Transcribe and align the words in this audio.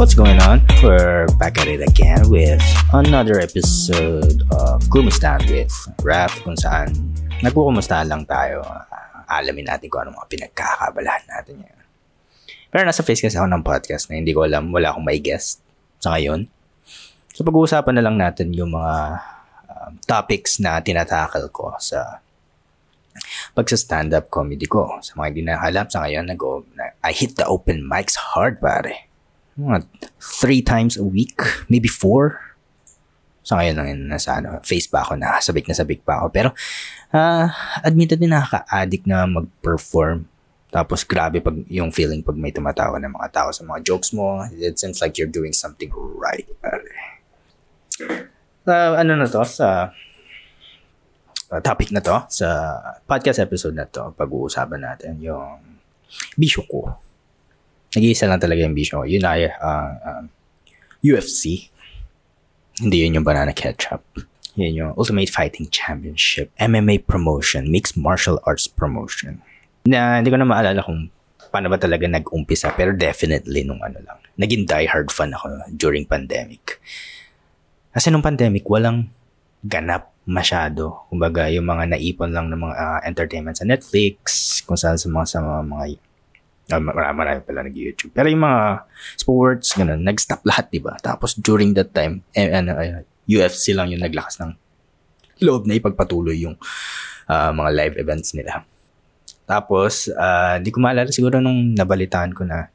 What's 0.00 0.16
going 0.16 0.40
on? 0.40 0.64
We're 0.80 1.28
back 1.36 1.60
at 1.60 1.68
it 1.68 1.84
again 1.84 2.32
with 2.32 2.64
another 2.96 3.36
episode 3.36 4.40
of 4.48 4.80
Kumustaan 4.88 5.44
with 5.52 5.68
Raf 6.00 6.40
kung 6.40 6.56
saan 6.56 6.88
nagkukumustahan 7.44 8.08
lang 8.08 8.24
tayo. 8.24 8.64
Uh, 8.64 8.80
alamin 9.28 9.68
natin 9.68 9.92
kung 9.92 10.08
ano 10.08 10.16
mga 10.16 10.32
pinagkakabalahan 10.32 11.20
natin 11.28 11.68
yan. 11.68 11.78
Pero 12.72 12.88
nasa 12.88 13.04
face 13.04 13.20
kasi 13.20 13.36
ako 13.36 13.44
ng 13.52 13.60
podcast 13.60 14.08
na 14.08 14.16
hindi 14.16 14.32
ko 14.32 14.48
alam, 14.48 14.72
wala 14.72 14.96
akong 14.96 15.04
may 15.04 15.20
guest 15.20 15.60
sa 16.00 16.16
ngayon. 16.16 16.48
So 17.36 17.44
pag-uusapan 17.44 18.00
na 18.00 18.04
lang 18.08 18.16
natin 18.16 18.56
yung 18.56 18.72
mga 18.72 19.20
um, 19.68 20.00
topics 20.08 20.64
na 20.64 20.80
tinatakal 20.80 21.44
ko 21.52 21.76
sa 21.76 22.24
pag 23.52 23.68
sa 23.68 23.76
stand-up 23.76 24.32
comedy 24.32 24.64
ko. 24.64 24.96
Sa 25.04 25.20
mga 25.20 25.28
hindi 25.28 25.44
nakalam 25.44 25.92
sa 25.92 26.08
ngayon, 26.08 26.24
nag 26.24 26.40
I 27.04 27.12
hit 27.12 27.36
the 27.36 27.44
open 27.44 27.84
mics 27.84 28.16
hard 28.16 28.64
pare 28.64 29.09
mga 29.60 29.84
three 30.16 30.64
times 30.64 30.96
a 30.96 31.04
week, 31.04 31.36
maybe 31.68 31.88
four. 31.88 32.40
So 33.44 33.56
ngayon 33.56 33.76
lang 33.76 33.88
yun, 33.92 34.00
nasa 34.08 34.40
ano, 34.40 34.60
face 34.64 34.88
pa 34.88 35.04
ako, 35.04 35.20
na 35.20 35.40
sabik 35.40 35.66
na 35.68 35.76
sabik 35.76 36.04
pa 36.04 36.20
ako. 36.22 36.26
Pero, 36.32 36.48
uh, 37.12 37.46
admitted 37.84 38.20
din 38.20 38.32
nakaka-addict 38.32 39.04
na 39.04 39.26
mag-perform. 39.28 40.28
Tapos 40.70 41.02
grabe 41.02 41.42
pag 41.42 41.58
yung 41.66 41.90
feeling 41.90 42.22
pag 42.22 42.38
may 42.38 42.54
tumatawa 42.54 43.02
ng 43.02 43.10
mga 43.10 43.28
tao 43.34 43.48
sa 43.50 43.66
mga 43.66 43.82
jokes 43.82 44.14
mo, 44.14 44.46
it 44.54 44.78
seems 44.78 45.02
like 45.02 45.18
you're 45.18 45.30
doing 45.30 45.50
something 45.50 45.90
right. 46.14 46.46
Sa 48.62 48.94
uh, 48.94 49.02
ano 49.02 49.18
na 49.18 49.26
to, 49.26 49.42
sa 49.42 49.90
uh, 51.50 51.60
topic 51.60 51.90
na 51.90 51.98
to, 51.98 52.22
sa 52.30 52.78
podcast 53.02 53.42
episode 53.42 53.74
na 53.74 53.90
to, 53.90 54.14
pag-uusapan 54.14 54.94
natin 54.94 55.18
yung 55.18 55.58
bisyo 56.38 56.62
ko 56.70 57.09
nag-iisa 57.94 58.30
lang 58.30 58.38
talaga 58.38 58.62
yung 58.62 58.76
vision 58.76 59.02
ko. 59.02 59.06
Yun 59.06 59.24
ay 59.26 59.50
uh, 59.50 59.58
ah, 59.58 59.90
um, 60.22 60.24
UFC. 61.02 61.70
Hindi 62.80 63.04
yun 63.04 63.20
yung 63.20 63.26
banana 63.26 63.52
ketchup. 63.52 64.04
Yun 64.54 64.74
yung 64.74 64.92
Ultimate 64.98 65.30
Fighting 65.30 65.70
Championship, 65.70 66.50
MMA 66.58 67.06
promotion, 67.06 67.70
mixed 67.70 67.96
martial 67.96 68.42
arts 68.44 68.66
promotion. 68.66 69.40
Na 69.86 70.18
hindi 70.20 70.28
ko 70.32 70.38
na 70.38 70.48
maalala 70.48 70.82
kung 70.82 71.08
paano 71.50 71.66
ba 71.66 71.80
talaga 71.80 72.06
nag-umpisa 72.06 72.70
pero 72.78 72.94
definitely 72.94 73.66
nung 73.66 73.82
ano 73.82 73.98
lang. 74.02 74.18
Naging 74.38 74.64
die-hard 74.64 75.10
fan 75.10 75.34
ako 75.34 75.50
during 75.74 76.06
pandemic. 76.06 76.78
Kasi 77.90 78.08
nung 78.08 78.22
pandemic, 78.22 78.62
walang 78.70 79.10
ganap 79.66 80.14
masyado. 80.30 81.10
Kumbaga, 81.10 81.50
yung 81.50 81.66
mga 81.66 81.96
naipon 81.96 82.30
lang 82.30 82.46
ng 82.48 82.60
mga 82.60 82.74
uh, 82.78 83.00
entertainment 83.02 83.58
sa 83.58 83.66
Netflix, 83.66 84.14
kung 84.62 84.78
saan 84.78 84.94
sa 84.94 85.10
mga, 85.10 85.26
sa 85.26 85.38
mga, 85.42 85.60
mga 85.66 85.84
Uh, 86.70 86.78
marami, 86.78 87.14
marami 87.18 87.40
pala 87.42 87.66
nag-YouTube. 87.66 88.14
Pero 88.14 88.30
yung 88.30 88.46
mga 88.46 88.86
sports, 89.18 89.74
ganun, 89.74 90.00
nag-stop 90.06 90.46
lahat, 90.46 90.70
di 90.70 90.78
ba? 90.78 90.94
Tapos 91.02 91.34
during 91.34 91.74
that 91.74 91.90
time, 91.90 92.22
eh, 92.32 92.48
ano, 92.48 92.78
uh, 92.78 93.02
UFC 93.26 93.74
lang 93.74 93.90
yung 93.90 94.02
naglakas 94.02 94.38
ng 94.38 94.54
loob 95.42 95.66
na 95.66 95.76
ipagpatuloy 95.76 96.38
yung 96.38 96.54
uh, 97.26 97.50
mga 97.50 97.70
live 97.74 97.94
events 97.98 98.32
nila. 98.32 98.62
Tapos, 99.50 100.06
uh, 100.14 100.62
di 100.62 100.70
ko 100.70 100.78
maalala 100.78 101.10
siguro 101.10 101.42
nung 101.42 101.74
nabalitaan 101.74 102.30
ko 102.34 102.46
na 102.46 102.70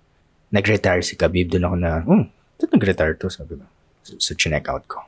nag-retire 0.51 1.03
si 1.03 1.15
Khabib, 1.15 1.51
doon 1.51 1.65
ako 1.71 1.75
na, 1.79 1.91
oh, 2.03 2.23
ito 2.27 2.67
nag-retire 2.67 3.15
to, 3.15 3.31
sabi 3.31 3.55
ko. 3.59 3.63
So, 4.03 4.19
so 4.19 4.31
chinek 4.35 4.67
out 4.67 4.83
ko. 4.87 5.03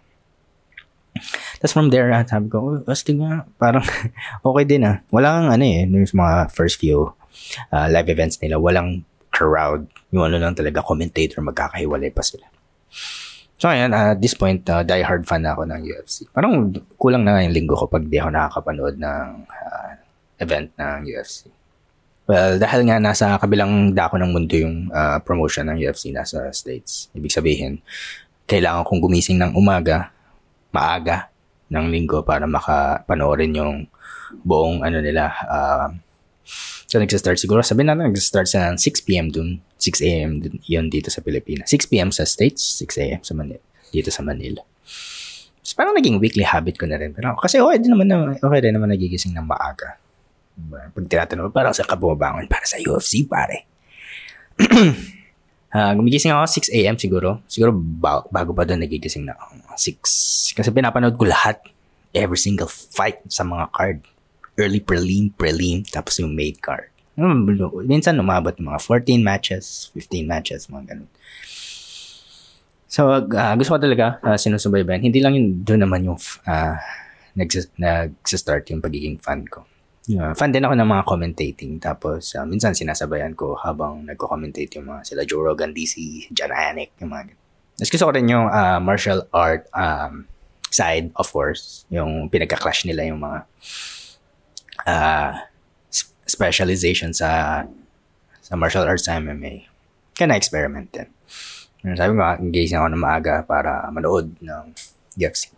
Tapos 1.58 1.74
from 1.74 1.90
there, 1.90 2.10
sabi 2.30 2.48
ko, 2.48 2.58
oh, 2.62 2.78
astig 2.88 3.18
nga, 3.18 3.46
parang 3.58 3.84
okay 4.48 4.64
din 4.64 4.86
ah. 4.86 5.02
Wala 5.10 5.42
kang 5.42 5.50
ano 5.60 5.64
eh, 5.66 5.86
yung 5.86 6.06
mga 6.06 6.54
first 6.54 6.78
few 6.78 7.14
uh, 7.74 7.88
live 7.92 8.10
events 8.10 8.40
nila, 8.42 8.60
walang 8.60 9.04
crowd. 9.32 9.86
Yung 10.12 10.28
ano 10.28 10.42
lang 10.42 10.58
talaga, 10.58 10.82
commentator, 10.82 11.42
magkakahiwalay 11.44 12.10
pa 12.10 12.24
sila. 12.24 12.48
So 13.58 13.74
ayan, 13.74 13.90
uh, 13.90 14.14
at 14.14 14.22
this 14.22 14.38
point, 14.38 14.62
uh, 14.70 14.86
die 14.86 15.02
hard 15.02 15.26
fan 15.26 15.42
na 15.42 15.58
ako 15.58 15.66
ng 15.66 15.82
UFC. 15.82 16.30
Parang 16.30 16.70
kulang 17.02 17.26
na 17.26 17.42
yung 17.42 17.58
linggo 17.58 17.74
ko 17.74 17.90
pag 17.90 18.06
di 18.06 18.22
ako 18.22 18.30
nakakapanood 18.30 18.96
ng 19.02 19.28
uh, 19.50 19.92
event 20.38 20.70
ng 20.78 21.02
UFC. 21.10 21.50
Well, 22.28 22.60
dahil 22.60 22.86
nga 22.86 23.00
nasa 23.00 23.40
kabilang 23.40 23.96
dako 23.96 24.20
ng 24.20 24.32
mundo 24.36 24.54
yung 24.54 24.92
uh, 24.92 25.18
promotion 25.24 25.72
ng 25.72 25.80
UFC 25.80 26.14
nasa 26.14 26.52
States. 26.54 27.08
Ibig 27.18 27.34
sabihin, 27.34 27.80
kailangan 28.46 28.84
kong 28.84 29.02
gumising 29.02 29.40
ng 29.42 29.56
umaga, 29.56 30.12
maaga 30.70 31.32
ng 31.72 31.88
linggo 31.88 32.22
para 32.22 32.46
makapanoorin 32.46 33.58
yung 33.58 33.76
buong 34.44 34.84
ano 34.84 35.00
nila, 35.00 35.34
uh, 35.48 35.88
So, 36.88 37.04
nagsa-start 37.04 37.36
siguro, 37.36 37.60
sabi 37.60 37.84
na 37.84 38.00
nagsa-start 38.00 38.48
sa 38.48 38.72
6pm 38.72 39.36
dun. 39.36 39.60
6am 39.76 40.32
dun, 40.40 40.56
yun 40.64 40.88
dito 40.88 41.12
sa 41.12 41.20
Pilipinas. 41.20 41.68
6pm 41.68 42.16
sa 42.16 42.24
States, 42.24 42.80
6am 42.80 43.28
sa 43.28 43.36
Manila. 43.36 43.60
Dito 43.92 44.08
sa 44.08 44.24
Manila. 44.24 44.64
So, 45.60 45.76
parang 45.76 46.00
naging 46.00 46.16
weekly 46.24 46.48
habit 46.48 46.80
ko 46.80 46.88
na 46.88 46.96
rin. 46.96 47.12
Pero 47.12 47.36
kasi 47.36 47.60
okay 47.60 47.84
din 47.84 47.92
naman, 47.92 48.08
na, 48.08 48.40
okay 48.40 48.60
din 48.64 48.72
naman 48.72 48.88
nagigising 48.88 49.36
ng 49.36 49.44
maaga. 49.44 50.00
Pag 50.96 51.12
tinatanong, 51.12 51.52
parang 51.52 51.76
sa 51.76 51.84
kabumabangon 51.84 52.48
para 52.48 52.64
sa 52.64 52.80
UFC, 52.80 53.28
pare. 53.28 53.68
uh, 55.76 55.92
gumigising 56.00 56.32
ako 56.32 56.72
6 56.72 56.72
a.m. 56.72 56.96
siguro. 56.96 57.44
Siguro 57.52 57.76
bago 58.32 58.56
pa 58.56 58.64
doon 58.64 58.88
nagigising 58.88 59.28
na 59.28 59.36
ako. 59.36 59.76
6. 59.76 60.56
Kasi 60.56 60.72
pinapanood 60.72 61.20
ko 61.20 61.28
lahat. 61.28 61.60
Every 62.16 62.40
single 62.40 62.72
fight 62.72 63.28
sa 63.28 63.44
mga 63.44 63.76
card 63.76 64.00
early 64.58 64.82
prelim, 64.82 65.30
prelim, 65.34 65.86
tapos 65.86 66.18
yung 66.20 66.34
main 66.34 66.58
card. 66.58 66.90
Hmm, 67.18 67.50
minsan 67.90 68.18
umabot 68.22 68.54
ng 68.54 68.70
mga 68.70 68.82
14 68.82 69.22
matches, 69.26 69.90
15 69.94 70.30
matches, 70.30 70.70
mga 70.70 70.94
ganun. 70.94 71.10
So, 72.88 73.10
uh, 73.10 73.54
gusto 73.58 73.78
ko 73.78 73.80
talaga 73.82 74.22
uh, 74.22 74.38
sinusubaybayan. 74.38 75.02
Hindi 75.02 75.22
lang 75.22 75.34
yun, 75.34 75.66
doon 75.66 75.82
naman 75.86 76.06
yung 76.06 76.20
uh, 76.46 76.78
nags- 77.34 77.74
nagsistart 77.78 78.70
yung 78.70 78.82
pagiging 78.82 79.18
fan 79.18 79.46
ko. 79.50 79.66
Uh, 80.08 80.32
fan 80.38 80.56
din 80.56 80.64
ako 80.64 80.74
ng 80.78 80.88
mga 80.88 81.04
commentating. 81.04 81.72
Tapos, 81.82 82.32
uh, 82.38 82.48
minsan 82.48 82.72
sinasabayan 82.72 83.36
ko 83.36 83.60
habang 83.60 84.08
nagko-commentate 84.08 84.80
yung 84.80 84.88
mga 84.88 85.02
sila 85.04 85.22
Joe 85.28 85.42
Rogan, 85.42 85.76
DC, 85.76 86.30
John 86.32 86.54
Anik, 86.54 86.96
yung 87.04 87.12
mga 87.12 87.34
ganun. 87.34 87.44
Mas 87.78 87.90
gusto 87.94 88.10
ko 88.10 88.12
rin 88.16 88.26
yung 88.26 88.50
uh, 88.50 88.80
martial 88.82 89.26
art 89.36 89.70
um, 89.76 90.26
side, 90.72 91.12
of 91.20 91.30
course. 91.30 91.86
Yung 91.94 92.32
pinagka-clash 92.32 92.88
nila 92.88 93.06
yung 93.06 93.22
mga 93.22 93.46
uh, 94.88 95.36
specialization 96.24 97.12
sa 97.12 97.64
sa 98.40 98.54
martial 98.56 98.88
arts 98.88 99.12
sa 99.12 99.20
MMA. 99.20 99.68
Kaya 100.16 100.32
na-experiment 100.32 100.88
din. 100.96 101.12
Sabi 101.84 102.16
ko, 102.16 102.24
engage 102.40 102.74
ako 102.74 102.88
ng 102.96 103.04
maaga 103.04 103.44
para 103.44 103.86
manood 103.92 104.34
ng 104.40 104.64
UFC. 105.20 105.52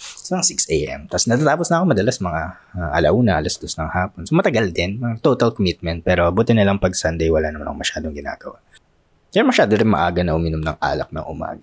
So, 0.00 0.40
6 0.40 0.72
a.m. 0.72 1.04
Tapos 1.12 1.28
natatapos 1.28 1.68
na 1.68 1.80
ako 1.80 1.84
madalas 1.92 2.16
mga 2.24 2.42
uh, 2.72 2.90
alauna, 2.96 3.36
alas 3.36 3.60
dos 3.60 3.76
ng 3.76 3.90
hapon. 3.92 4.24
So, 4.24 4.32
matagal 4.32 4.72
din. 4.72 4.96
Total 5.20 5.52
commitment. 5.52 6.00
Pero 6.00 6.32
buti 6.32 6.56
na 6.56 6.64
lang 6.64 6.80
pag 6.80 6.96
Sunday, 6.96 7.28
wala 7.28 7.52
naman 7.52 7.68
ako 7.68 7.76
masyadong 7.84 8.16
ginagawa. 8.16 8.56
Kaya 9.28 9.44
masyado 9.44 9.76
rin 9.76 9.86
maaga 9.86 10.24
na 10.24 10.32
uminom 10.32 10.64
ng 10.64 10.76
alak 10.80 11.12
ng 11.12 11.24
umaga. 11.28 11.60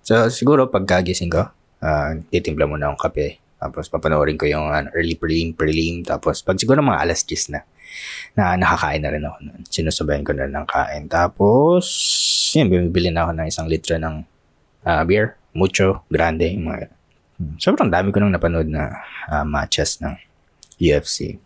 So, 0.00 0.32
siguro 0.32 0.72
pagkagising 0.72 1.28
ko, 1.28 1.44
uh, 1.84 2.10
titimpla 2.32 2.64
muna 2.64 2.88
akong 2.88 3.12
kape. 3.12 3.43
Tapos 3.64 3.88
papanoorin 3.88 4.36
ko 4.36 4.44
yung 4.44 4.68
uh, 4.68 4.84
early 4.92 5.16
prelim, 5.16 5.56
prelim. 5.56 6.04
Tapos 6.04 6.44
pag 6.44 6.60
siguro 6.60 6.84
mga 6.84 7.00
alas 7.00 7.24
10 7.24 7.56
na, 7.56 7.64
na 8.36 8.60
nakakain 8.60 9.00
na 9.00 9.08
rin 9.08 9.24
ako 9.24 9.38
nun. 9.40 9.60
Sinusabayan 9.64 10.20
ko 10.20 10.36
na 10.36 10.44
ng 10.44 10.68
kain. 10.68 11.08
Tapos, 11.08 11.88
yun, 12.52 12.68
bumibili 12.68 13.08
na 13.08 13.24
ako 13.24 13.32
ng 13.40 13.48
isang 13.48 13.64
litro 13.64 13.96
ng 13.96 14.20
uh, 14.84 15.02
beer. 15.08 15.40
Mucho, 15.56 16.04
grande, 16.12 16.52
yung 16.52 16.68
mga 16.68 16.92
hmm. 17.40 17.56
Sobrang 17.56 17.88
dami 17.88 18.12
ko 18.12 18.20
nang 18.20 18.36
napanood 18.36 18.68
na 18.68 19.00
uh, 19.32 19.46
matches 19.48 20.04
ng 20.04 20.12
UFC. 20.76 21.40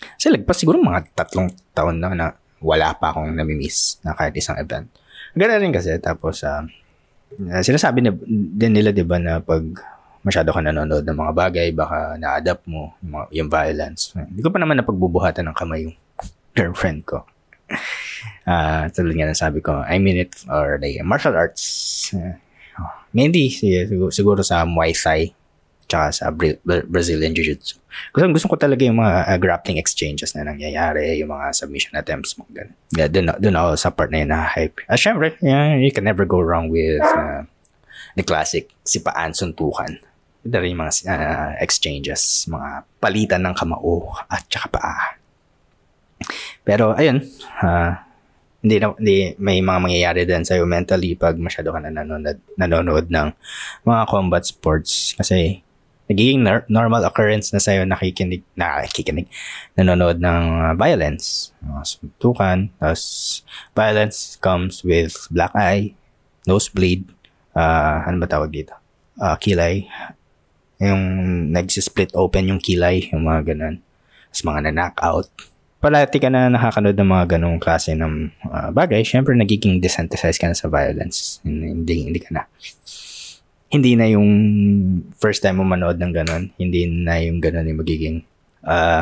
Kasi 0.00 0.32
lagpas 0.32 0.56
siguro 0.56 0.80
mga 0.80 1.12
tatlong 1.12 1.52
taon 1.76 2.00
na 2.00 2.16
na 2.16 2.26
wala 2.64 2.96
pa 2.96 3.12
akong 3.12 3.36
namimiss 3.36 4.00
na 4.00 4.16
kahit 4.16 4.32
isang 4.40 4.56
event. 4.56 4.88
Ganoon 5.36 5.60
rin 5.68 5.74
kasi. 5.76 6.00
Tapos, 6.00 6.40
uh, 6.48 6.64
sinasabi 7.60 8.08
na, 8.08 8.10
din 8.30 8.72
nila, 8.72 8.90
di 8.90 9.04
ba, 9.04 9.20
na 9.20 9.38
pag 9.44 9.62
masyado 10.20 10.52
ka 10.52 10.60
nanonood 10.60 11.04
ng 11.04 11.16
mga 11.16 11.32
bagay, 11.32 11.68
baka 11.72 12.20
na-adapt 12.20 12.64
mo 12.68 12.92
yung, 13.00 13.12
mga, 13.16 13.26
yung 13.40 13.48
violence. 13.48 14.12
Hindi 14.12 14.40
ko 14.44 14.52
pa 14.52 14.60
naman 14.60 14.76
napagbubuhatan 14.80 15.48
ng 15.48 15.56
kamay 15.56 15.88
yung 15.88 15.96
girlfriend 16.52 17.08
ko. 17.08 17.24
Uh, 18.44 18.90
tulad 18.92 19.16
nga 19.16 19.32
sabi 19.32 19.64
ko, 19.64 19.80
I 19.80 19.96
mean 19.96 20.20
it 20.20 20.34
or 20.50 20.76
like 20.76 21.00
martial 21.06 21.32
arts. 21.32 22.10
Uh, 22.12 22.36
hindi, 23.16 23.48
siguro, 23.48 24.10
siguro 24.12 24.40
sa 24.44 24.68
Muay 24.68 24.92
Thai 24.92 25.32
tsaka 25.90 26.06
sa 26.14 26.30
Bra- 26.30 26.86
Brazilian 26.86 27.34
Jiu-Jitsu. 27.34 27.82
Gusto, 28.14 28.26
gusto 28.30 28.46
ko 28.46 28.54
talaga 28.54 28.86
yung 28.86 29.02
mga 29.02 29.26
uh, 29.26 29.38
grappling 29.42 29.82
exchanges 29.82 30.38
na 30.38 30.46
nangyayari, 30.46 31.18
yung 31.18 31.34
mga 31.34 31.50
submission 31.50 31.98
attempts, 31.98 32.38
mga 32.38 32.52
ganun. 32.54 32.76
Yeah, 32.94 33.08
dun, 33.10 33.26
dun 33.42 33.58
ako 33.58 33.68
sa 33.74 33.90
part 33.90 34.14
na 34.14 34.22
yun 34.22 34.30
na 34.30 34.46
hype. 34.46 34.78
At 34.86 34.94
uh, 34.94 35.00
syempre, 35.02 35.34
yeah, 35.42 35.74
you 35.74 35.90
can 35.90 36.06
never 36.06 36.22
go 36.22 36.38
wrong 36.38 36.70
with 36.70 37.02
uh, 37.02 37.42
the 38.14 38.22
classic 38.22 38.70
sipaan 38.86 39.34
suntukan 39.34 39.98
ito 40.40 40.56
rin 40.56 40.76
mga 40.76 40.92
uh, 41.04 41.50
exchanges, 41.60 42.48
mga 42.48 42.84
palitan 42.96 43.44
ng 43.44 43.54
kamao 43.56 44.08
at 44.28 44.48
saka 44.48 44.68
paa. 44.72 45.20
Pero 46.64 46.96
ayun, 46.96 47.20
uh, 47.60 47.92
hindi, 48.60 48.76
na, 48.76 48.92
hindi 48.96 49.18
may 49.40 49.64
mga 49.64 49.80
mangyayari 49.80 50.22
din 50.28 50.44
sa'yo 50.44 50.68
mentally 50.68 51.16
pag 51.16 51.36
masyado 51.40 51.72
ka 51.72 51.80
na 51.80 51.92
nanonood, 51.92 52.38
nanonood 52.60 53.06
ng 53.08 53.28
mga 53.84 54.02
combat 54.08 54.44
sports. 54.44 55.16
Kasi 55.16 55.64
nagiging 56.12 56.44
nor- 56.44 56.68
normal 56.68 57.04
occurrence 57.08 57.52
na 57.56 57.60
sa'yo 57.60 57.88
nakikinig, 57.88 58.44
nakikinig, 58.56 59.28
nanonood 59.76 60.20
ng 60.20 60.44
uh, 60.60 60.72
violence. 60.76 61.56
Uh, 61.64 61.84
suntukan. 61.84 62.68
Tapos 62.76 63.02
violence 63.72 64.36
comes 64.40 64.84
with 64.84 65.16
black 65.32 65.52
eye, 65.56 65.96
nosebleed, 66.44 67.08
uh, 67.56 68.04
ano 68.04 68.20
ba 68.20 68.28
tawag 68.28 68.52
dito? 68.52 68.76
Uh, 69.16 69.36
kilay. 69.40 69.88
Yung 70.80 71.02
nagsisplit 71.52 72.16
open 72.16 72.56
yung 72.56 72.60
kilay, 72.60 73.12
yung 73.12 73.28
mga 73.28 73.52
ganun. 73.52 73.84
Tapos 74.32 74.42
mga 74.48 74.60
na-knockout 74.70 75.28
palati 75.80 76.20
ka 76.20 76.28
na 76.28 76.52
nakakanood 76.52 76.92
ng 76.92 77.08
mga 77.08 77.24
ganong 77.36 77.56
klase 77.56 77.96
ng 77.96 78.28
uh, 78.52 78.68
bagay, 78.68 79.00
syempre 79.00 79.32
nagiging 79.32 79.80
desensitized 79.80 80.36
ka 80.36 80.46
na 80.46 80.54
sa 80.54 80.68
violence. 80.68 81.40
Hindi, 81.42 82.04
hindi 82.04 82.20
ka 82.20 82.30
na. 82.36 82.44
Hindi 83.72 83.96
na 83.96 84.06
yung 84.12 84.28
first 85.16 85.40
time 85.40 85.56
mo 85.56 85.64
manood 85.64 85.96
ng 85.96 86.12
ganon, 86.12 86.52
hindi 86.60 86.84
na 86.84 87.16
yung 87.24 87.40
ganon 87.40 87.64
yung 87.64 87.80
magiging, 87.80 88.16
uh, 88.60 89.00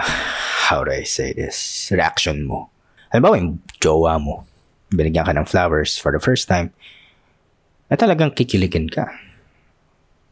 how 0.71 0.87
do 0.87 0.95
I 0.95 1.03
say 1.03 1.35
this, 1.35 1.91
reaction 1.91 2.47
mo. 2.47 2.71
Halimbawa 3.11 3.43
yung 3.43 3.59
jowa 3.83 4.23
mo, 4.23 4.47
binigyan 4.95 5.27
ka 5.27 5.35
ng 5.35 5.51
flowers 5.51 5.99
for 5.99 6.15
the 6.15 6.23
first 6.23 6.47
time, 6.47 6.71
na 7.91 7.99
talagang 7.99 8.31
kikiligin 8.31 8.87
ka. 8.87 9.11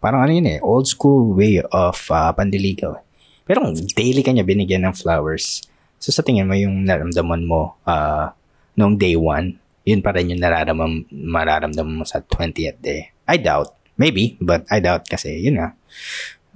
Parang 0.06 0.22
ano 0.22 0.30
yun 0.30 0.46
eh, 0.46 0.62
old 0.62 0.86
school 0.86 1.34
way 1.34 1.58
of 1.58 1.98
uh, 2.14 2.30
pandiligaw. 2.30 2.94
Pero 3.42 3.74
daily 3.74 4.22
ka 4.22 4.30
niya 4.30 4.46
binigyan 4.46 4.86
ng 4.86 4.94
flowers, 4.94 5.66
So 5.96 6.12
sa 6.12 6.22
tingin 6.22 6.46
mo 6.46 6.54
yung 6.54 6.84
naramdaman 6.84 7.48
mo 7.48 7.80
uh, 7.88 8.30
noong 8.76 8.94
day 9.00 9.16
one, 9.16 9.56
yun 9.86 10.04
pa 10.04 10.12
rin 10.12 10.30
yung 10.30 10.42
nararamdaman, 10.42 11.08
mararamdaman 11.10 11.98
mo 11.98 12.04
sa 12.04 12.20
20th 12.20 12.78
day. 12.78 13.10
I 13.26 13.40
doubt. 13.40 13.72
Maybe, 13.96 14.36
but 14.38 14.68
I 14.68 14.84
doubt 14.84 15.08
kasi 15.08 15.40
yun 15.40 15.56
nga. 15.56 15.72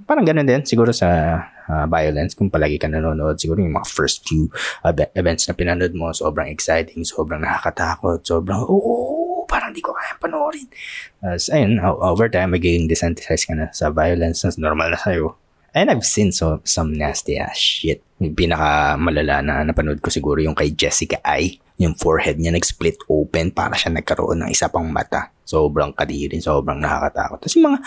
Parang 0.05 0.25
ganun 0.25 0.45
din 0.45 0.61
siguro 0.61 0.93
sa 0.93 1.41
uh, 1.65 1.85
violence 1.89 2.37
kung 2.37 2.53
palagi 2.53 2.77
ka 2.77 2.85
nanonood. 2.85 3.41
Siguro 3.41 3.59
yung 3.59 3.73
mga 3.73 3.89
first 3.89 4.29
few 4.29 4.47
uh, 4.85 4.93
events 5.17 5.49
na 5.49 5.57
pinanood 5.57 5.93
mo, 5.97 6.13
sobrang 6.13 6.53
exciting, 6.53 7.01
sobrang 7.01 7.41
nakakatakot, 7.41 8.21
sobrang, 8.21 8.61
oh, 8.61 9.20
parang 9.51 9.75
di 9.75 9.83
ko 9.83 9.91
kaya 9.91 10.15
panoorin. 10.15 10.71
As, 11.19 11.51
ayun, 11.51 11.83
over 11.83 12.31
time, 12.31 12.55
magiging 12.55 12.87
desensitized 12.87 13.51
ka 13.51 13.53
na 13.59 13.67
sa 13.75 13.91
violence 13.91 14.47
na 14.47 14.55
normal 14.55 14.95
na 14.95 14.99
sa'yo. 14.99 15.35
And 15.75 15.91
I've 15.91 16.07
seen 16.07 16.31
so, 16.31 16.63
some 16.63 16.95
nasty 16.95 17.35
ass 17.35 17.59
shit. 17.59 18.03
Yung 18.19 18.35
pinaka 18.35 18.95
malala 18.95 19.39
na 19.43 19.63
napanood 19.63 19.99
ko 19.99 20.11
siguro 20.11 20.39
yung 20.39 20.55
kay 20.55 20.71
Jessica 20.71 21.19
I. 21.23 21.59
Yung 21.79 21.95
forehead 21.95 22.39
niya 22.39 22.51
nag-split 22.51 22.99
open 23.07 23.55
para 23.55 23.75
siya 23.75 23.95
nagkaroon 23.95 24.43
ng 24.45 24.49
isa 24.51 24.67
pang 24.67 24.87
mata. 24.91 25.31
Sobrang 25.47 25.95
kadiri, 25.95 26.39
sobrang 26.43 26.79
nakakatakot. 26.79 27.39
Tapos 27.39 27.55
yung 27.55 27.65
mga, 27.71 27.79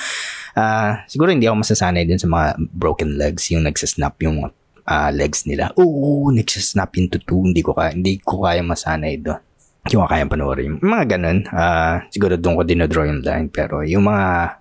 uh, 0.56 0.93
siguro 1.08 1.28
hindi 1.32 1.44
ako 1.49 1.56
masasanay 1.61 2.05
din 2.08 2.20
sa 2.20 2.28
mga 2.28 2.56
broken 2.72 3.20
legs, 3.20 3.52
yung 3.52 3.69
nagsasnap 3.69 4.16
yung 4.25 4.49
uh, 4.84 5.11
legs 5.12 5.44
nila. 5.44 5.70
Oo, 5.76 6.32
nagsasnap 6.32 6.96
into 6.96 7.20
two. 7.20 7.44
Hindi 7.44 7.61
ko 7.61 7.76
kaya, 7.76 7.93
hindi 7.93 8.16
ko 8.20 8.44
kaya 8.44 8.64
masanay 8.64 9.20
doon. 9.20 9.40
Hindi 9.85 10.01
ko 10.01 10.09
kaya 10.09 10.25
panoorin. 10.25 10.81
Yung 10.81 10.93
mga 10.97 11.07
ganun, 11.17 11.45
uh, 11.53 12.01
siguro 12.09 12.41
doon 12.41 12.57
ko 12.57 12.63
dinodraw 12.65 13.05
yung 13.05 13.21
line. 13.21 13.49
Pero 13.53 13.85
yung 13.85 14.09
mga 14.09 14.57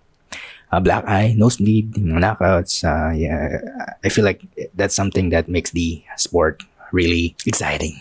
uh, 0.67 0.81
black 0.83 1.07
eye, 1.07 1.31
nosebleed, 1.39 1.95
yung 1.95 2.19
knockouts. 2.19 2.83
Uh, 2.83 3.15
yeah, 3.15 3.61
I 4.03 4.11
feel 4.11 4.27
like 4.27 4.43
that's 4.75 4.95
something 4.95 5.31
that 5.31 5.47
makes 5.47 5.71
the 5.71 6.03
sport 6.19 6.67
really 6.91 7.39
exciting. 7.47 7.95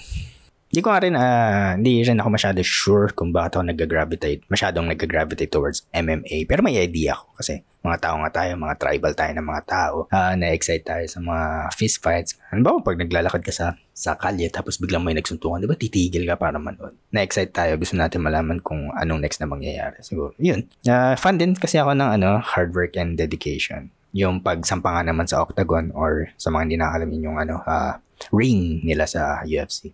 Hindi 0.73 0.81
ko 0.81 0.89
nga 0.89 1.01
rin, 1.05 1.15
uh, 1.15 1.77
hindi 1.77 2.01
rin 2.01 2.19
ako 2.19 2.29
masyado 2.33 2.61
sure 2.65 3.13
kung 3.13 3.31
bakit 3.31 3.61
ako 3.61 3.71
nag-gravitate, 3.71 4.41
masyadong 4.49 4.89
nag-gravitate 4.89 5.53
towards 5.53 5.85
MMA. 5.93 6.49
Pero 6.49 6.65
may 6.65 6.81
idea 6.81 7.13
ako 7.15 7.39
kasi 7.39 7.61
mga 7.83 7.99
tao 7.99 8.17
nga 8.23 8.31
tayo, 8.31 8.55
mga 8.55 8.79
tribal 8.79 9.13
tayo 9.13 9.33
ng 9.35 9.47
mga 9.47 9.63
tao. 9.67 9.97
Uh, 10.09 10.35
na-excite 10.39 10.87
tayo 10.87 11.05
sa 11.11 11.19
mga 11.19 11.75
fist 11.75 11.99
fights. 11.99 12.39
Ano 12.55 12.63
ba 12.63 12.79
pag 12.79 12.99
naglalakad 12.99 13.43
ka 13.43 13.53
sa, 13.53 13.67
sa 13.91 14.15
kalye 14.15 14.49
tapos 14.49 14.79
biglang 14.79 15.03
may 15.03 15.19
nagsuntukan, 15.19 15.63
di 15.63 15.69
ba 15.69 15.77
titigil 15.77 16.25
ka 16.25 16.39
para 16.39 16.57
manood? 16.63 16.95
Na-excite 17.11 17.51
tayo, 17.51 17.75
gusto 17.77 17.99
natin 17.99 18.23
malaman 18.23 18.63
kung 18.63 18.95
anong 18.95 19.21
next 19.21 19.43
na 19.43 19.51
mangyayari. 19.51 19.99
Siguro, 20.01 20.33
yun. 20.39 20.71
Uh, 20.87 21.19
fan 21.19 21.37
din 21.37 21.59
kasi 21.59 21.77
ako 21.83 21.99
ng 21.99 22.11
ano, 22.23 22.39
hard 22.39 22.73
work 22.73 22.95
and 22.95 23.19
dedication. 23.19 23.91
Yung 24.15 24.45
pagsampa 24.45 24.93
nga 24.95 25.03
naman 25.03 25.27
sa 25.27 25.43
octagon 25.43 25.91
or 25.97 26.31
sa 26.39 26.53
mga 26.53 26.63
hindi 26.69 26.77
nakakalamin 26.79 27.27
yung 27.27 27.39
ano, 27.43 27.61
uh, 27.67 27.99
ring 28.31 28.85
nila 28.87 29.09
sa 29.11 29.43
UFC 29.43 29.91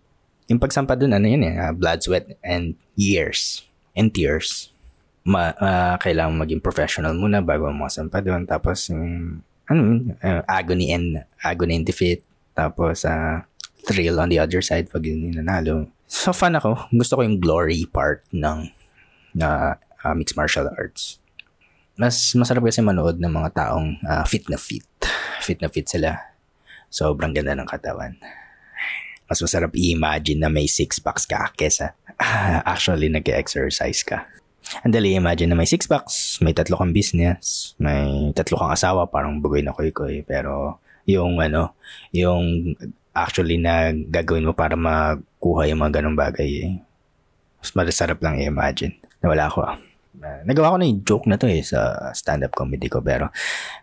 yung 0.49 0.57
pagsampa 0.57 0.97
dun, 0.97 1.13
ano 1.13 1.29
yun 1.29 1.45
eh, 1.45 1.55
uh, 1.61 1.71
blood, 1.71 2.01
sweat, 2.01 2.25
and 2.41 2.73
years, 2.97 3.61
and 3.93 4.09
tears. 4.09 4.73
Ma, 5.27 5.51
uh, 5.51 5.95
kailangan 5.99 6.39
maging 6.39 6.63
professional 6.63 7.11
muna 7.13 7.43
bago 7.43 7.67
mo 7.69 7.85
masampa 7.85 8.23
dun. 8.23 8.47
Tapos 8.47 8.87
yung, 8.89 9.39
ano, 9.67 9.81
uh, 10.23 10.41
agony 10.47 10.95
and, 10.95 11.23
agony 11.43 11.79
and 11.79 11.85
defeat. 11.85 12.23
Tapos, 12.55 13.03
uh, 13.03 13.43
thrill 13.83 14.19
on 14.19 14.29
the 14.31 14.39
other 14.39 14.63
side 14.63 14.91
pag 14.91 15.03
yun 15.03 15.31
nanalo. 15.35 15.87
So, 16.09 16.33
fun 16.33 16.57
ako. 16.57 16.89
Gusto 16.91 17.19
ko 17.19 17.21
yung 17.23 17.37
glory 17.37 17.85
part 17.85 18.25
ng 18.33 18.71
na 19.37 19.77
uh, 20.01 20.13
mixed 20.17 20.35
martial 20.35 20.71
arts. 20.75 21.21
Mas 21.99 22.15
masarap 22.33 22.65
kasi 22.65 22.81
manood 22.81 23.19
ng 23.19 23.29
mga 23.29 23.49
taong 23.53 23.99
uh, 24.07 24.25
fit 24.25 24.47
na 24.49 24.57
fit. 24.57 24.87
Fit 25.43 25.59
na 25.61 25.69
fit 25.69 25.85
sila. 25.85 26.17
Sobrang 26.89 27.35
ganda 27.35 27.53
ng 27.53 27.69
katawan 27.69 28.17
mas 29.29 29.37
masarap 29.45 29.69
i-imagine 29.77 30.41
na 30.41 30.49
may 30.49 30.65
six 30.65 30.97
packs 30.97 31.29
ka 31.29 31.53
kesa 31.53 31.93
uh, 32.17 32.59
actually 32.73 33.07
nag-exercise 33.13 34.01
ka. 34.01 34.25
Ang 34.85 34.93
dali 34.93 35.17
imagine 35.17 35.49
na 35.51 35.57
may 35.57 35.67
six 35.67 35.89
packs, 35.89 36.39
may 36.39 36.53
tatlo 36.53 36.77
kang 36.77 36.93
business, 36.93 37.73
may 37.81 38.31
tatlo 38.31 38.59
kang 38.59 38.73
asawa, 38.73 39.09
parang 39.09 39.41
bugoy 39.41 39.65
na 39.65 39.73
koy-koy. 39.73 40.21
Pero 40.23 40.79
yung 41.09 41.41
ano, 41.41 41.75
yung 42.13 42.75
actually 43.11 43.57
na 43.57 43.91
gagawin 43.91 44.45
mo 44.45 44.53
para 44.53 44.77
makuha 44.77 45.67
yung 45.67 45.81
mga 45.81 45.99
ganong 45.99 46.17
bagay, 46.19 46.49
eh, 46.63 46.71
mas 47.59 47.73
masarap 47.75 48.21
lang 48.23 48.39
i-imagine. 48.39 48.95
Nawala 49.19 49.51
ko. 49.51 49.65
Uh, 50.19 50.41
nagawa 50.43 50.75
ko 50.75 50.77
na 50.79 50.87
yung 50.87 51.01
joke 51.07 51.27
na 51.31 51.39
to 51.39 51.47
eh 51.47 51.63
sa 51.63 52.11
stand-up 52.11 52.51
comedy 52.51 52.91
ko 52.91 52.99
pero 52.99 53.31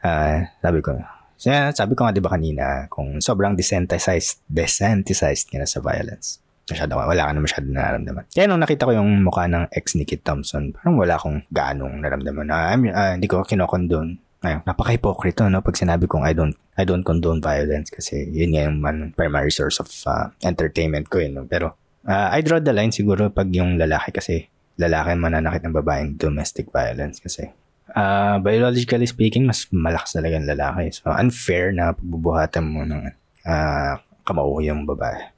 uh, 0.05 0.37
sabi 0.61 0.85
ko, 0.85 0.93
So, 1.37 1.53
sabi 1.53 1.93
ko 1.93 2.09
nga 2.09 2.17
'di 2.17 2.25
ba 2.25 2.33
kanina, 2.33 2.89
kung 2.89 3.21
sobrang 3.21 3.53
desensitized, 3.53 4.41
desensitized 4.49 5.53
ka 5.53 5.61
na 5.61 5.69
sa 5.69 5.85
violence. 5.85 6.41
Masyado, 6.67 6.99
wala 6.99 7.23
ka 7.23 7.31
na 7.31 7.39
masyado 7.39 7.67
nararamdaman. 7.71 8.27
Kaya 8.27 8.51
nung 8.51 8.59
nakita 8.59 8.91
ko 8.91 8.93
yung 8.99 9.23
mukha 9.23 9.47
ng 9.47 9.71
ex 9.71 9.95
ni 9.95 10.03
Kit 10.03 10.27
Thompson, 10.27 10.75
parang 10.75 10.99
wala 10.99 11.15
akong 11.15 11.47
ganong 11.55 12.03
naramdaman. 12.03 12.51
Uh, 12.51 12.67
I 12.67 12.75
mean, 12.75 12.91
uh, 12.91 13.15
hindi 13.15 13.31
ko 13.31 13.47
kinokondone. 13.47 14.19
Ayun, 14.43 14.61
napaka-hypocrite 14.67 15.47
no 15.47 15.65
pag 15.65 15.79
sinabi 15.79 16.05
kong 16.11 16.27
I 16.27 16.37
don't 16.37 16.55
I 16.77 16.85
don't 16.85 17.03
condone 17.07 17.41
violence 17.41 17.89
kasi 17.89 18.29
yun 18.31 18.53
nga 18.53 18.69
yung 18.69 18.79
man, 18.83 19.17
primary 19.17 19.49
source 19.49 19.81
of 19.81 19.89
uh, 20.11 20.29
entertainment 20.43 21.07
ko 21.07 21.23
yun. 21.23 21.39
No? 21.39 21.47
Pero 21.47 21.79
uh, 22.03 22.29
I 22.35 22.43
draw 22.43 22.59
the 22.59 22.75
line 22.75 22.91
siguro 22.91 23.31
pag 23.31 23.49
yung 23.55 23.79
lalaki 23.79 24.11
kasi 24.11 24.51
lalaki 24.77 25.15
mananakit 25.17 25.65
ng 25.65 25.73
babaeng 25.73 26.21
domestic 26.21 26.69
violence 26.75 27.23
kasi 27.23 27.49
uh, 27.95 28.37
biologically 28.43 29.07
speaking, 29.07 29.47
mas 29.47 29.71
malakas 29.71 30.19
talaga 30.19 30.35
ang 30.37 30.49
lalaki. 30.51 30.91
So, 30.91 31.15
unfair 31.15 31.71
na 31.71 31.95
pagbubuhatan 31.95 32.65
mo 32.67 32.83
ng 32.83 33.03
uh, 33.47 33.93
kamao 34.27 34.59
yung 34.61 34.85
babae. 34.85 35.36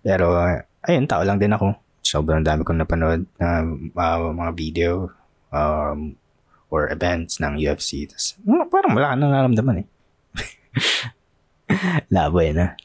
Pero, 0.00 0.36
ayun, 0.84 1.04
tao 1.08 1.22
lang 1.24 1.40
din 1.40 1.52
ako. 1.52 1.74
Sobrang 2.04 2.44
dami 2.44 2.62
kong 2.62 2.84
napanood 2.84 3.24
na 3.40 3.64
uh, 3.64 4.30
mga 4.30 4.52
video 4.52 5.08
um, 5.54 6.14
or 6.68 6.90
events 6.92 7.40
ng 7.40 7.56
UFC. 7.56 8.04
Tas, 8.04 8.36
uh, 8.44 8.66
parang 8.68 8.92
wala 8.92 9.12
ka 9.12 9.16
nang 9.16 9.32
naramdaman 9.32 9.82
eh. 9.82 9.86
Labo 12.14 12.38
eh 12.44 12.52
na. 12.52 12.76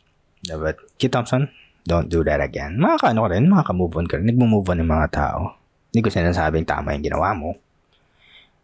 But, 0.47 0.79
Kit 0.95 1.11
Thompson, 1.11 1.51
don't 1.83 2.07
do 2.07 2.23
that 2.23 2.39
again. 2.39 2.79
Makakaano 2.79 3.27
ka 3.27 3.29
rin, 3.35 3.45
makaka-move 3.51 3.93
on 3.99 4.07
ka 4.07 4.15
rin. 4.17 4.29
Nagmo-move 4.29 4.69
on 4.71 4.81
yung 4.81 4.93
mga 4.93 5.09
tao. 5.11 5.59
Hindi 5.91 5.99
ko 6.05 6.09
sinasabing 6.13 6.69
tama 6.69 6.95
yung 6.95 7.05
ginawa 7.05 7.35
mo. 7.35 7.57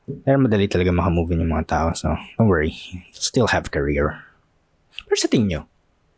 Pero 0.05 0.38
madali 0.38 0.70
talaga 0.70 0.94
makamove 0.94 1.34
yung 1.34 1.50
mga 1.50 1.65
tao. 1.65 1.88
So, 1.98 2.13
don't 2.38 2.46
worry. 2.46 2.77
Still 3.12 3.50
have 3.50 3.74
career. 3.74 4.22
Pero 5.10 5.17
sa 5.17 5.25
tingin 5.25 5.50
nyo, 5.50 5.62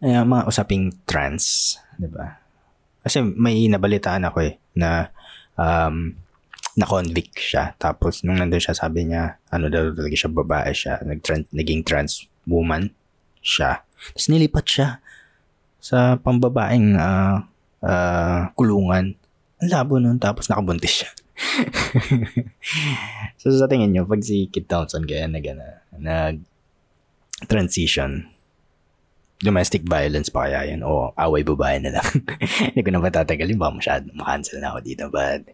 ay, 0.04 0.22
mga 0.22 0.46
usaping 0.46 0.94
trans, 1.10 1.78
di 1.98 2.06
ba? 2.06 2.38
Kasi 3.02 3.24
may 3.24 3.66
nabalitaan 3.66 4.30
ako 4.30 4.38
eh, 4.46 4.54
na 4.78 5.10
um, 5.58 6.14
na-convict 6.78 7.42
siya. 7.42 7.74
Tapos, 7.82 8.22
nung 8.22 8.38
nandun 8.38 8.62
siya, 8.62 8.78
sabi 8.78 9.10
niya, 9.10 9.42
ano 9.50 9.74
daw 9.74 9.90
talaga 9.98 10.14
siya, 10.14 10.30
babae 10.30 10.70
siya. 10.70 11.02
Nag-trans, 11.02 11.50
naging 11.50 11.82
trans 11.82 12.30
woman 12.46 12.94
siya. 13.42 13.82
Tapos 14.14 14.30
nilipat 14.30 14.66
siya 14.70 14.88
sa 15.82 16.22
pambabaeng 16.22 16.94
uh, 16.94 17.42
uh, 17.82 18.42
kulungan. 18.54 19.18
Ang 19.58 19.70
labo 19.74 19.98
nun, 19.98 20.22
tapos 20.22 20.54
nakabuntis 20.54 21.02
siya. 21.02 21.10
so 23.42 23.50
sa 23.50 23.66
tingin 23.66 23.94
nyo, 23.94 24.06
pag 24.06 24.22
si 24.22 24.46
Kit 24.54 24.70
Townsend 24.70 25.10
kaya 25.10 25.26
nag, 25.26 25.46
nag 25.98 26.38
transition, 27.50 28.37
domestic 29.38 29.86
violence 29.86 30.34
pa 30.34 30.50
kaya 30.50 30.74
yun 30.74 30.82
o 30.82 31.14
away 31.18 31.46
babae 31.46 31.78
na 31.82 32.02
lang. 32.02 32.10
Hindi 32.74 32.82
ko 32.82 32.90
na 32.90 33.02
patatagalin 33.04 33.58
ba 33.58 33.70
masyado 33.70 34.10
makancel 34.18 34.58
na 34.58 34.74
ako 34.74 34.80
dito. 34.82 35.04
But 35.14 35.54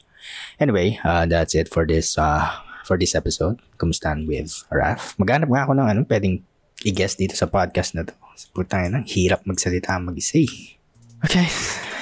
anyway, 0.60 1.00
uh, 1.04 1.28
that's 1.28 1.56
it 1.56 1.68
for 1.68 1.84
this 1.84 2.16
uh, 2.16 2.48
for 2.88 2.96
this 2.96 3.16
episode. 3.16 3.60
Kumustahan 3.76 4.24
with 4.28 4.64
Raf. 4.72 5.16
Maghanap 5.20 5.52
nga 5.52 5.64
ako 5.68 5.74
ng 5.76 5.88
ano, 5.88 6.02
pwedeng 6.08 6.44
i-guest 6.84 7.20
dito 7.20 7.36
sa 7.36 7.48
podcast 7.48 7.96
na 7.96 8.08
to. 8.08 8.16
Putang 8.56 8.92
ina, 8.92 9.00
hirap 9.08 9.46
magsalita 9.48 10.00
mag-isa 10.00 10.42
eh. 10.42 10.80
Okay, 11.24 11.48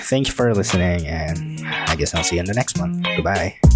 thank 0.10 0.26
you 0.26 0.34
for 0.34 0.50
listening 0.58 1.06
and 1.06 1.62
I 1.86 1.94
guess 1.94 2.18
I'll 2.18 2.26
see 2.26 2.42
you 2.42 2.42
in 2.42 2.50
the 2.50 2.58
next 2.58 2.82
one. 2.82 3.06
Goodbye. 3.14 3.71